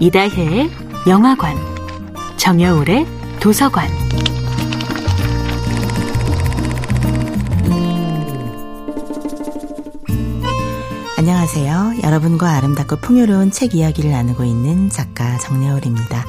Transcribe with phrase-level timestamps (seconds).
[0.00, 0.70] 이다혜의
[1.06, 1.56] 영화관,
[2.36, 3.06] 정여울의
[3.40, 3.88] 도서관.
[11.16, 11.94] 안녕하세요.
[12.02, 16.24] 여러분과 아름답고 풍요로운 책 이야기를 나누고 있는 작가 정여울입니다.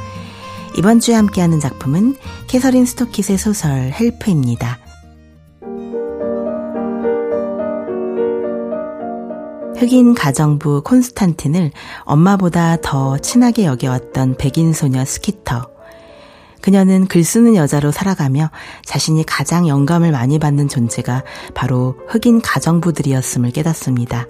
[0.77, 2.15] 이번 주에 함께하는 작품은
[2.47, 4.84] 캐서린 스토킷의 소설 헬프입니다.
[9.85, 11.71] 흑인 가정부 콘스탄틴을
[12.05, 15.69] 엄마보다 더 친하게 여겨왔던 백인 소녀 스키터.
[16.59, 18.49] 그녀는 글 쓰는 여자로 살아가며
[18.83, 24.25] 자신이 가장 영감을 많이 받는 존재가 바로 흑인 가정부들이었음을 깨닫습니다.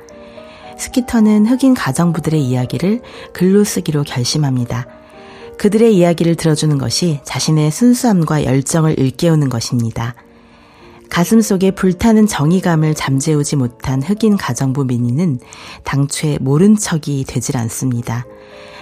[0.77, 3.01] 스키터는 흑인 가정부들의 이야기를
[3.31, 4.87] 글로 쓰기로 결심합니다.
[5.57, 10.15] 그들의 이야기를 들어주는 것이 자신의 순수함과 열정을 일깨우는 것입니다.
[11.15, 15.39] 가슴 속에 불타는 정의감을 잠재우지 못한 흑인 가정부 미니는
[15.85, 18.25] 당초에 모른 척이 되질 않습니다.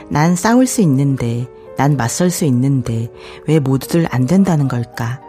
[0.09, 1.45] 난 싸울 수 있는데,
[1.77, 3.11] 난 맞설 수 있는데,
[3.45, 5.21] 왜 모두들 안 된다는 걸까?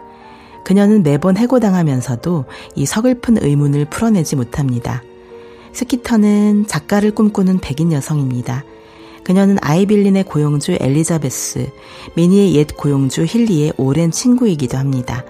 [0.65, 5.03] 그녀는 매번 해고당하면서도 이 서글픈 의문을 풀어내지 못합니다.
[5.73, 8.63] 스키터는 작가를 꿈꾸는 백인 여성입니다.
[9.23, 11.69] 그녀는 아이빌린의 고용주 엘리자베스,
[12.15, 15.23] 미니의 옛 고용주 힐리의 오랜 친구이기도 합니다.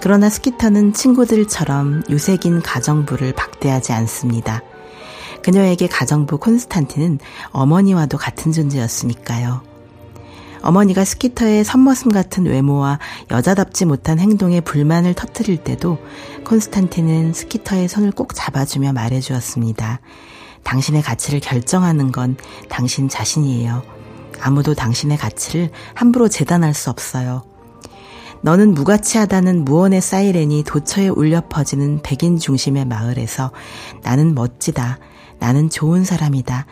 [0.00, 4.62] 그러나 스키터는 친구들처럼 유색인 가정부를 박대하지 않습니다.
[5.42, 7.18] 그녀에게 가정부 콘스탄틴은
[7.50, 9.62] 어머니와도 같은 존재였으니까요.
[10.62, 12.98] 어머니가 스키터의 선머슴 같은 외모와
[13.30, 15.98] 여자답지 못한 행동에 불만을 터뜨릴 때도
[16.44, 20.00] 콘스탄틴은 스키터의 손을 꼭 잡아주며 말해주었습니다.
[20.64, 22.36] 당신의 가치를 결정하는 건
[22.68, 23.82] 당신 자신이에요.
[24.40, 27.44] 아무도 당신의 가치를 함부로 재단할 수 없어요.
[28.42, 33.50] 너는 무가치하다는 무언의 사이렌이 도처에 울려 퍼지는 백인 중심의 마을에서
[34.02, 34.98] 나는 멋지다.
[35.38, 36.66] 나는 좋은 사람이다.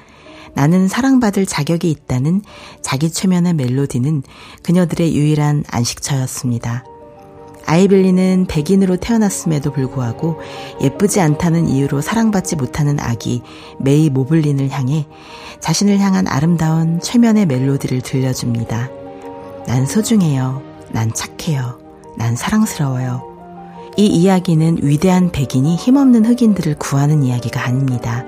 [0.54, 2.42] 나는 사랑받을 자격이 있다는
[2.80, 4.22] 자기 최면의 멜로디는
[4.62, 6.84] 그녀들의 유일한 안식처였습니다.
[7.66, 10.40] 아이빌리는 백인으로 태어났음에도 불구하고
[10.80, 13.42] 예쁘지 않다는 이유로 사랑받지 못하는 아기
[13.80, 15.06] 메이 모블린을 향해
[15.60, 18.88] 자신을 향한 아름다운 최면의 멜로디를 들려줍니다.
[19.66, 20.75] 난 소중해요.
[20.90, 21.78] 난 착해요.
[22.16, 23.36] 난 사랑스러워요.
[23.96, 28.24] 이 이야기는 위대한 백인이 힘없는 흑인들을 구하는 이야기가 아닙니다.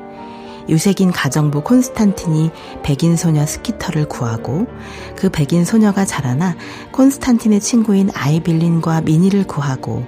[0.69, 2.51] 유색인 가정부 콘스탄틴이
[2.83, 4.67] 백인 소녀 스키터를 구하고
[5.17, 6.57] 그 백인 소녀가 자라나
[6.93, 10.05] 콘스탄틴의 친구인 아이빌린과 미니를 구하고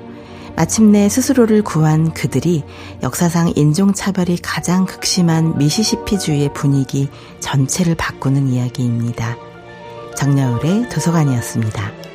[0.56, 2.64] 마침내 스스로를 구한 그들이
[3.02, 7.08] 역사상 인종차별이 가장 극심한 미시시피주의 분위기
[7.40, 9.36] 전체를 바꾸는 이야기입니다.
[10.16, 12.09] 정여울의 도서관이었습니다.